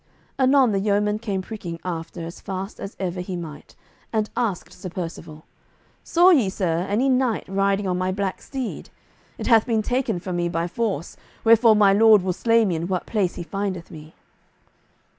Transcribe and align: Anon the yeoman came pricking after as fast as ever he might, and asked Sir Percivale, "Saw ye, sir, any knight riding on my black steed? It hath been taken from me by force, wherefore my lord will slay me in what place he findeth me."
Anon 0.39 0.71
the 0.71 0.79
yeoman 0.79 1.19
came 1.19 1.43
pricking 1.43 1.79
after 1.85 2.25
as 2.25 2.41
fast 2.41 2.79
as 2.79 2.95
ever 2.99 3.21
he 3.21 3.35
might, 3.35 3.75
and 4.11 4.31
asked 4.35 4.73
Sir 4.73 4.89
Percivale, 4.89 5.45
"Saw 6.03 6.31
ye, 6.31 6.49
sir, 6.49 6.87
any 6.89 7.07
knight 7.07 7.43
riding 7.47 7.85
on 7.87 7.99
my 7.99 8.11
black 8.11 8.41
steed? 8.41 8.89
It 9.37 9.45
hath 9.45 9.67
been 9.67 9.83
taken 9.83 10.17
from 10.19 10.37
me 10.37 10.49
by 10.49 10.67
force, 10.67 11.17
wherefore 11.43 11.75
my 11.75 11.93
lord 11.93 12.23
will 12.23 12.33
slay 12.33 12.65
me 12.65 12.75
in 12.75 12.87
what 12.87 13.05
place 13.05 13.35
he 13.35 13.43
findeth 13.43 13.91
me." 13.91 14.15